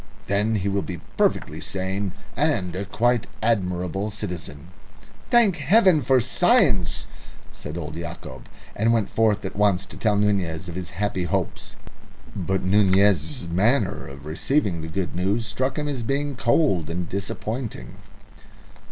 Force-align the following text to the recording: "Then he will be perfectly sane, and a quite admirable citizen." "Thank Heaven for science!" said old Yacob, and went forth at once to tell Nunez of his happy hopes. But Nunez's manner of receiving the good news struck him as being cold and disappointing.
"Then 0.25 0.55
he 0.55 0.67
will 0.67 0.81
be 0.81 0.99
perfectly 1.15 1.61
sane, 1.61 2.13
and 2.35 2.75
a 2.75 2.85
quite 2.85 3.27
admirable 3.43 4.09
citizen." 4.09 4.69
"Thank 5.29 5.57
Heaven 5.57 6.01
for 6.01 6.19
science!" 6.19 7.05
said 7.53 7.77
old 7.77 7.95
Yacob, 7.95 8.49
and 8.75 8.93
went 8.93 9.11
forth 9.11 9.45
at 9.45 9.55
once 9.55 9.85
to 9.85 9.97
tell 9.97 10.15
Nunez 10.15 10.67
of 10.67 10.73
his 10.73 10.89
happy 10.89 11.25
hopes. 11.25 11.75
But 12.35 12.63
Nunez's 12.63 13.47
manner 13.47 14.07
of 14.07 14.25
receiving 14.25 14.81
the 14.81 14.87
good 14.87 15.15
news 15.15 15.45
struck 15.45 15.77
him 15.77 15.87
as 15.87 16.01
being 16.01 16.35
cold 16.35 16.89
and 16.89 17.07
disappointing. 17.07 17.97